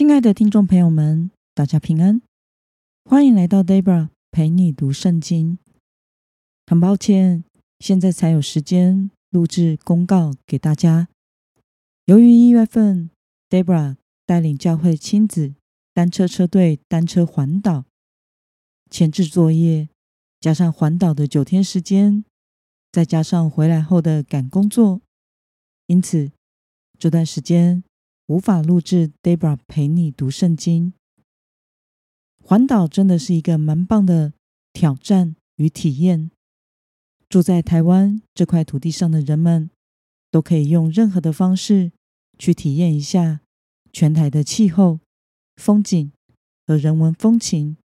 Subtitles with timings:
[0.00, 2.22] 亲爱的听众朋友们，大家平安，
[3.04, 5.58] 欢迎来到 Debra 陪你读圣经。
[6.66, 7.44] 很抱歉，
[7.80, 11.08] 现在才有时间录制公告给大家。
[12.06, 13.10] 由于一月份
[13.50, 15.52] Debra 带领教会亲子
[15.92, 17.84] 单车车队单车环岛，
[18.90, 19.90] 前置作业
[20.40, 22.24] 加上环岛的九天时间，
[22.90, 25.02] 再加上回来后的赶工作，
[25.88, 26.32] 因此
[26.98, 27.84] 这段时间。
[28.30, 30.92] 无法录制 Debra 陪你读圣经。
[32.40, 34.34] 环岛真的是一个蛮棒的
[34.72, 36.30] 挑战与体验。
[37.28, 39.68] 住在台湾这块土地上的人们，
[40.30, 41.90] 都可以用任何的方式
[42.38, 43.40] 去体验一下
[43.92, 45.00] 全台的气候、
[45.56, 46.12] 风景
[46.68, 47.78] 和人文风情。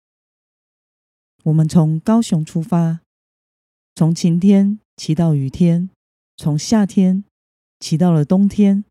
[1.46, 3.00] 我们从高雄出发，
[3.96, 5.90] 从晴天骑到雨天，
[6.38, 7.24] 从夏天
[7.80, 8.86] 骑到了冬天。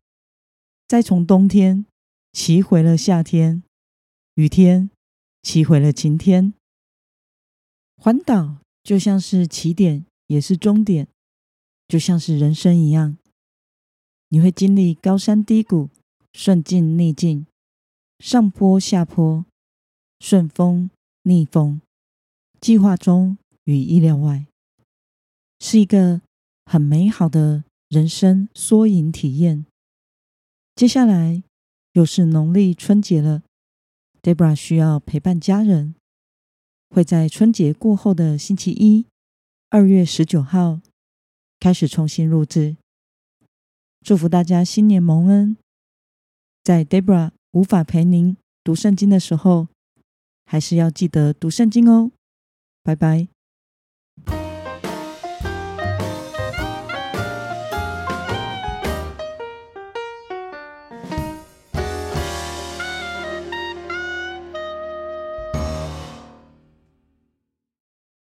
[0.87, 1.87] 再从冬天
[2.31, 3.63] 骑回了夏天，
[4.35, 4.91] 雨天
[5.41, 6.53] 骑回了晴天。
[7.97, 11.07] 环岛就像是起点，也是终点，
[11.87, 13.17] 就像是人生一样，
[14.29, 15.89] 你会经历高山低谷、
[16.33, 17.47] 顺境逆境、
[18.19, 19.43] 上坡下坡、
[20.19, 20.91] 顺风
[21.23, 21.81] 逆风，
[22.61, 24.45] 计划中与意料外，
[25.59, 26.21] 是一个
[26.65, 29.65] 很美好的人生缩影体验。
[30.75, 31.41] 接下来
[31.93, 33.43] 又是农历春节了
[34.21, 35.95] ，Debra 需要陪伴家人，
[36.89, 39.07] 会在春节过后的星期一，
[39.69, 40.81] 二月十九号
[41.61, 42.75] 开始重新录制。
[44.01, 45.55] 祝福大家新年蒙恩，
[46.61, 49.69] 在 Debra 无法陪您读圣经的时候，
[50.45, 52.11] 还是要记得读圣经哦。
[52.83, 53.29] 拜拜。